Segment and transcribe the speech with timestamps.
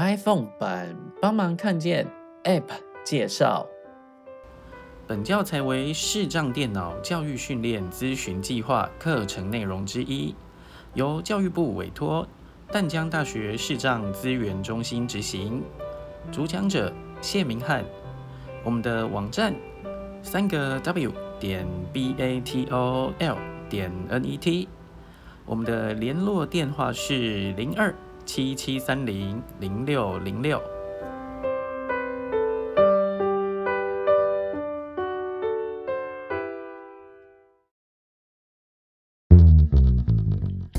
[0.00, 2.06] iPhone 版帮忙看见
[2.44, 2.64] App
[3.04, 3.66] 介绍。
[5.06, 10.34] 本教材为视障电脑教育训练咨询计划课程内容之一，
[10.94, 12.26] 由教育部委托
[12.72, 15.62] 淡江大学视障资源中心执行。
[16.32, 16.90] 主讲者
[17.20, 17.84] 谢明翰。
[18.64, 19.54] 我们的网站
[20.22, 23.36] 三个 W 点 B A T O L
[23.68, 24.66] 点 N E T。
[25.44, 27.94] 我们的联络电话是零二
[28.32, 30.62] 七七三零零六零六。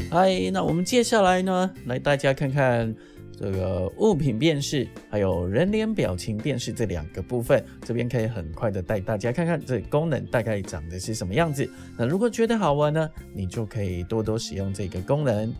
[0.09, 2.95] 嗨，那我们接下来呢，来大家看看
[3.37, 7.61] 这个物品辨识，还有人脸表情辨识这两个部分。
[7.83, 11.69] 这边可以很快的带大家看看这功能大概长的是什么样子。
[11.97, 15.53] 那如果觉得好玩呢，你就可以多多使用这个功能。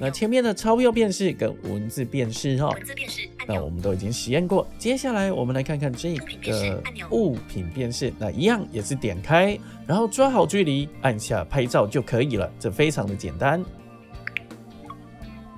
[0.00, 3.28] 那前面的钞票辨识跟文字辨识哈，文字辨识。
[3.46, 13.64] 那我们都已经实验过，接下来我们来看看这个物品辨识，那一样也是点开，然后抓好距离，按下拍照就可以了，这非常的简单。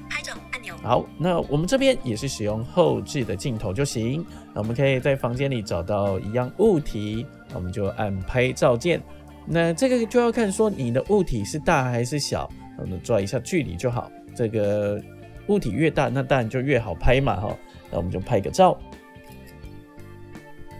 [0.08, 0.74] 拍照按钮。
[0.82, 4.24] 好，那我们这边也是使用后置的镜头就行。
[4.54, 9.02] 那我们可以在房间里找到一样物体，我们就按拍照键。
[9.46, 14.08] 那这个就要看说你的物体是大还是小，我们抓一下距离就好。
[14.34, 15.02] 这个
[15.46, 17.56] 物体越大，那当然就越好拍嘛，哈。
[17.90, 18.80] 那我们就拍个照，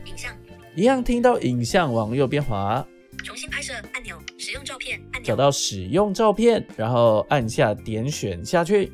[0.04, 0.32] 影像。
[0.76, 2.86] 一样听到影像往右边滑，
[3.24, 8.92] 重新拍摄按钮，使用照片按钮，找到使用照片，然后按下点选下去，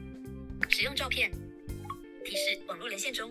[0.71, 1.31] 使用照片，
[2.25, 3.31] 提示网络连线中，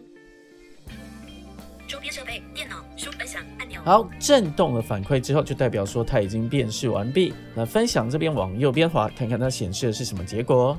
[1.88, 7.34] 周边设备电脑书分享按钮，好，震动的反馈之后就代表说它已经辨识完毕。
[7.56, 10.78] 那分享这边往右边滑，看看它显示的是什么结果，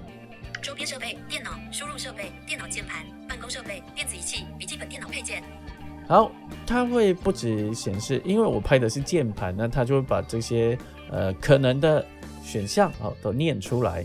[0.66, 3.06] 周边设备电脑输入设备电脑键盘。
[3.28, 5.40] 办公设备、电子仪器、笔记本电脑配件。
[6.08, 6.32] 好，
[6.66, 10.76] 它会不止显示，因为我拍的是键盘，那它就会把这些
[11.08, 12.04] 呃可能的
[12.42, 14.04] 选项哦都念出来，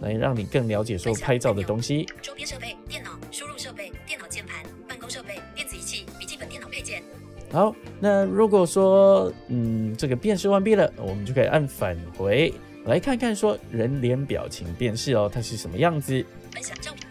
[0.00, 2.04] 来让你更了解说拍照的东西。
[2.20, 7.04] 周边设备、电脑输入设备、电脑键盘、办公设备、电子仪器、笔记本电脑配件。
[7.52, 12.52] 好，那如果说嗯这个辨识完毕了，我们就可以按返回
[12.84, 16.24] 来看看说人脸表情辨识哦，它是什么样子。
[16.52, 17.04] 分享照片。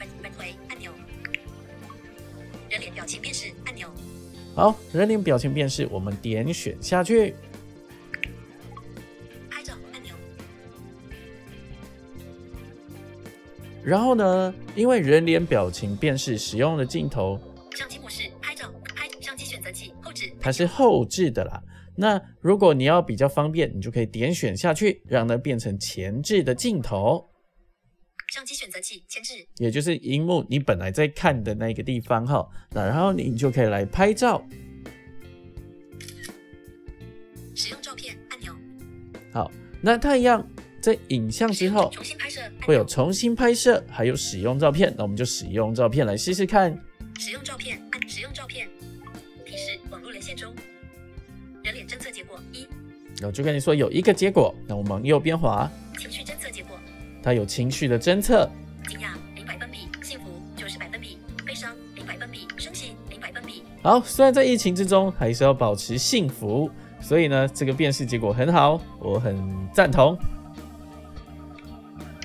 [2.96, 3.90] 表情辨识按钮，
[4.56, 7.36] 好，人脸表情辨识，我们点选下去。
[9.50, 10.16] 拍照按钮。
[13.84, 17.38] 然后呢，因为人脸表情辨识使用的镜头，
[17.76, 21.62] 相机模式拍照，拍相机选择器后置，它是后置的啦。
[21.96, 27.30] 那如果你要比较方便，你就可以点选下去，让它变成前置的镜头。
[28.34, 34.44] 相机选择器前置，也就是荧幕你本来在看的那个地方哈，那然后你就可以来拍照。
[37.54, 38.52] 使用照片按钮。
[39.32, 39.52] 好，
[39.84, 40.44] 那它一样
[40.82, 46.76] 在影像之后重新拍摄会有重新拍摄，还有使用照片，那我们就使用照片来试试看。
[47.20, 48.68] 使用照片按使用照片，
[49.46, 50.52] 提示网络连线中，
[51.64, 52.68] 人脸侦测结果一。
[53.26, 55.70] 我就跟你说有一个结果，那我们右边滑。
[55.98, 56.78] 情绪侦测结果。
[57.24, 58.50] 它有情绪的侦测，
[58.86, 60.26] 惊讶零百分比，幸福
[60.58, 63.64] 九十百分比，悲伤零百分比，生气零百分比。
[63.82, 66.70] 好，虽然在疫情之中，还是要保持幸福，
[67.00, 69.38] 所以呢，这个辨识结果很好，我很
[69.74, 70.18] 赞同。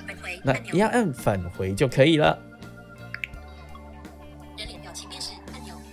[0.05, 2.37] 返回，那一样按返回就可以了。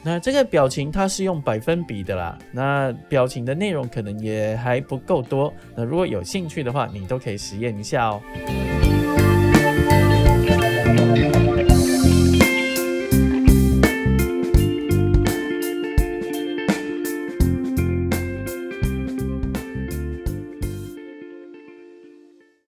[0.06, 8.22] 那这个表情它是用百分比的啦那表情的内容可能也还不够多那如果有兴趣的话你都可以实验一下哦。